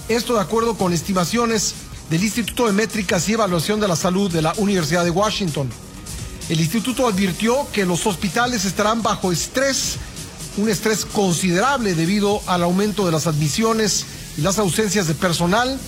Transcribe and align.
Esto 0.09 0.34
de 0.34 0.41
acuerdo 0.41 0.77
con 0.77 0.92
estimaciones 0.92 1.75
del 2.11 2.25
Instituto 2.25 2.67
de 2.67 2.73
Métricas 2.73 3.28
y 3.28 3.34
Evaluación 3.34 3.81
de 3.81 3.89
la 3.89 3.97
Salud 3.97 4.31
de 4.31 4.42
la 4.42 4.53
Universidad 4.56 5.05
de 5.05 5.11
Washington. 5.11 5.70
El 6.48 6.61
instituto 6.61 7.08
advirtió 7.08 7.67
que 7.73 7.86
los 7.86 8.06
hospitales 8.06 8.67
estarán 8.67 9.03
bajo 9.03 9.33
estrés, 9.33 9.97
un 10.58 10.69
estrés 10.69 11.06
considerable 11.06 11.95
debido 11.95 12.42
al 12.47 12.64
aumento 12.64 13.06
de 13.06 13.12
las 13.12 13.27
admisiones 13.27 14.05
y 14.36 14.42
las 14.42 14.58
ausencias 14.58 15.07
de 15.07 15.14
personal 15.14 15.79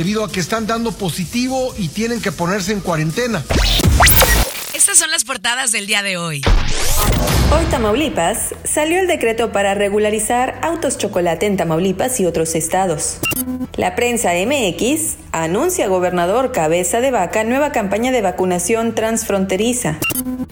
debido 0.00 0.24
a 0.24 0.32
que 0.32 0.40
están 0.40 0.66
dando 0.66 0.92
positivo 0.92 1.74
y 1.76 1.88
tienen 1.88 2.22
que 2.22 2.32
ponerse 2.32 2.72
en 2.72 2.80
cuarentena. 2.80 3.44
Estas 4.72 4.96
son 4.96 5.10
las 5.10 5.24
portadas 5.24 5.72
del 5.72 5.86
día 5.86 6.02
de 6.02 6.16
hoy. 6.16 6.40
Hoy 7.52 7.64
Tamaulipas 7.70 8.54
salió 8.64 8.98
el 8.98 9.06
decreto 9.06 9.52
para 9.52 9.74
regularizar 9.74 10.58
autos 10.62 10.96
chocolate 10.96 11.44
en 11.44 11.58
Tamaulipas 11.58 12.18
y 12.18 12.24
otros 12.24 12.54
estados. 12.54 13.18
La 13.76 13.94
prensa 13.94 14.30
MX 14.32 15.18
anuncia 15.32 15.88
gobernador 15.88 16.52
cabeza 16.52 17.00
de 17.00 17.10
vaca 17.10 17.44
nueva 17.44 17.72
campaña 17.72 18.12
de 18.12 18.22
vacunación 18.22 18.94
transfronteriza. 18.94 19.98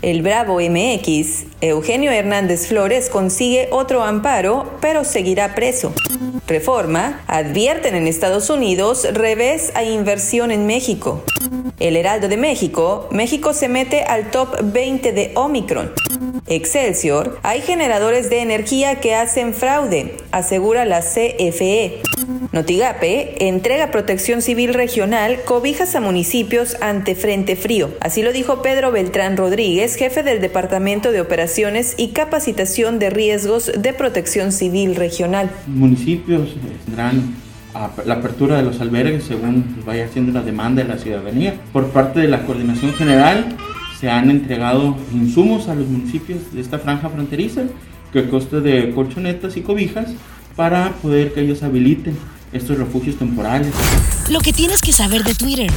El 0.03 0.22
Bravo 0.22 0.61
MX, 0.61 1.47
Eugenio 1.61 2.12
Hernández 2.12 2.69
Flores 2.69 3.11
consigue 3.11 3.69
otro 3.72 4.03
amparo, 4.03 4.72
pero 4.81 5.05
seguirá 5.05 5.55
preso. 5.55 5.93
Reforma, 6.47 7.21
advierten 7.27 7.94
en 7.94 8.06
Estados 8.06 8.49
Unidos 8.50 9.06
revés 9.12 9.72
a 9.75 9.83
inversión 9.83 10.50
en 10.50 10.66
México. 10.66 11.25
El 11.81 11.97
Heraldo 11.97 12.28
de 12.28 12.37
México, 12.37 13.09
México 13.10 13.53
se 13.53 13.69
mete 13.69 14.03
al 14.03 14.31
top 14.31 14.56
20 14.62 15.12
de 15.12 15.33
Omicron. 15.34 15.93
Excelsior, 16.47 17.39
hay 17.43 17.60
generadores 17.60 18.31
de 18.31 18.41
energía 18.41 19.00
que 19.00 19.15
hacen 19.15 19.53
fraude, 19.53 20.16
asegura 20.31 20.84
la 20.84 21.00
CFE. 21.00 22.00
Notigape 22.50 23.47
entrega 23.47 23.91
protección 23.91 24.41
civil 24.41 24.72
regional, 24.72 25.36
cobijas 25.44 25.94
a 25.94 26.00
municipios 26.00 26.76
ante 26.81 27.14
frente 27.14 27.56
frío. 27.56 27.91
Así 28.00 28.22
lo 28.22 28.32
dijo 28.32 28.62
Pedro 28.62 28.91
Beltrán 28.91 29.36
Rodríguez, 29.36 29.97
jefe 29.97 30.22
del 30.22 30.41
Departamento 30.41 31.12
de 31.12 31.20
Operaciones 31.20 31.94
y 31.98 32.12
Capacitación 32.12 32.98
de 32.98 33.10
Riesgos 33.10 33.70
de 33.76 33.92
Protección 33.92 34.53
Civil 34.53 34.97
Regional. 34.97 35.50
Municipios 35.66 36.56
tendrán 36.86 37.34
la 38.06 38.14
apertura 38.14 38.56
de 38.56 38.62
los 38.62 38.80
albergues 38.80 39.25
según 39.25 39.82
vaya 39.84 40.09
siendo 40.09 40.32
la 40.32 40.41
demanda 40.41 40.82
de 40.82 40.88
la 40.88 40.97
ciudadanía. 40.97 41.54
Por 41.75 41.88
parte 41.88 42.20
de 42.20 42.28
la 42.28 42.47
Coordinación 42.47 42.94
General 42.94 43.44
se 44.00 44.09
han 44.09 44.30
entregado 44.30 44.97
insumos 45.12 45.69
a 45.69 45.75
los 45.75 45.86
municipios 45.86 46.54
de 46.54 46.62
esta 46.62 46.78
franja 46.78 47.10
fronteriza 47.10 47.65
que 48.10 48.26
coste 48.30 48.62
de 48.62 48.94
colchonetas 48.94 49.59
y 49.59 49.60
cobijas 49.60 50.15
para 50.56 50.92
poder 51.03 51.34
que 51.34 51.42
ellos 51.42 51.62
habiliten 51.62 52.16
estos 52.53 52.78
refugios 52.78 53.16
temporales. 53.19 53.72
Lo 54.31 54.41
que 54.41 54.53
tienes 54.53 54.81
que 54.81 54.92
saber 54.92 55.25
de 55.25 55.34
Twitter. 55.34 55.70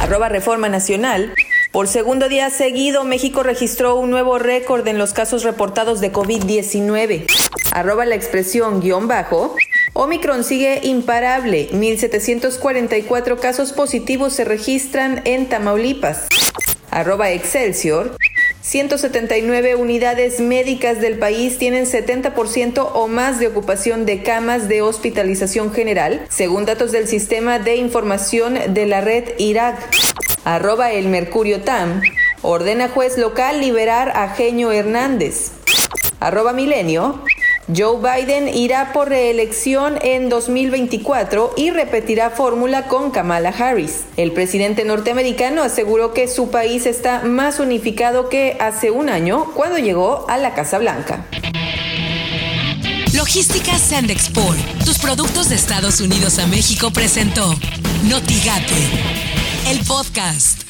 Arroba 0.00 0.28
Reforma 0.28 0.68
Nacional. 0.68 1.32
Por 1.72 1.86
segundo 1.86 2.28
día 2.28 2.48
seguido, 2.50 3.04
México 3.04 3.42
registró 3.42 3.96
un 3.96 4.10
nuevo 4.10 4.38
récord 4.38 4.86
en 4.88 4.96
los 4.96 5.12
casos 5.12 5.42
reportados 5.42 6.00
de 6.00 6.12
COVID-19. 6.12 7.26
Arroba 7.72 8.06
la 8.06 8.14
expresión 8.14 8.80
guion 8.80 9.06
bajo. 9.06 9.54
Omicron 9.92 10.44
sigue 10.44 10.80
imparable. 10.84 11.68
1.744 11.72 13.38
casos 13.38 13.72
positivos 13.72 14.32
se 14.32 14.44
registran 14.44 15.20
en 15.24 15.48
Tamaulipas. 15.48 16.28
Arroba 16.90 17.30
Excelsior. 17.30 18.16
179 18.68 19.76
unidades 19.76 20.40
médicas 20.40 21.00
del 21.00 21.18
país 21.18 21.56
tienen 21.56 21.86
70% 21.86 22.90
o 22.92 23.08
más 23.08 23.40
de 23.40 23.46
ocupación 23.46 24.04
de 24.04 24.22
camas 24.22 24.68
de 24.68 24.82
hospitalización 24.82 25.72
general, 25.72 26.26
según 26.28 26.66
datos 26.66 26.92
del 26.92 27.08
Sistema 27.08 27.58
de 27.58 27.76
Información 27.76 28.58
de 28.74 28.84
la 28.84 29.00
Red 29.00 29.30
Irak. 29.38 29.78
Arroba 30.44 30.92
el 30.92 31.08
Mercurio 31.08 31.62
Tam. 31.62 32.02
Ordena 32.42 32.90
juez 32.90 33.16
local 33.16 33.58
liberar 33.58 34.12
a 34.14 34.28
Genio 34.34 34.70
Hernández. 34.70 35.52
Arroba 36.20 36.52
Milenio. 36.52 37.24
Joe 37.74 37.98
Biden 38.00 38.48
irá 38.48 38.92
por 38.92 39.08
reelección 39.10 39.98
en 40.02 40.30
2024 40.30 41.52
y 41.56 41.70
repetirá 41.70 42.30
fórmula 42.30 42.86
con 42.86 43.10
Kamala 43.10 43.50
Harris. 43.50 44.04
El 44.16 44.32
presidente 44.32 44.84
norteamericano 44.84 45.62
aseguró 45.62 46.14
que 46.14 46.28
su 46.28 46.50
país 46.50 46.86
está 46.86 47.22
más 47.24 47.60
unificado 47.60 48.30
que 48.30 48.56
hace 48.58 48.90
un 48.90 49.10
año 49.10 49.52
cuando 49.54 49.78
llegó 49.78 50.24
a 50.28 50.38
la 50.38 50.54
Casa 50.54 50.78
Blanca. 50.78 51.26
Logística 53.14 53.76
Sandexport, 53.78 54.58
tus 54.84 54.98
productos 54.98 55.50
de 55.50 55.56
Estados 55.56 56.00
Unidos 56.00 56.38
a 56.38 56.46
México 56.46 56.90
presentó 56.90 57.54
Notigate, 58.04 58.74
el 59.68 59.80
podcast. 59.80 60.67